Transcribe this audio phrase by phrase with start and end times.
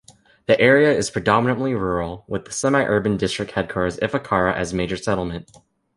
[0.47, 5.51] The area is predominantly rural with the semi-urban district headquarters Ifakara as major settlement.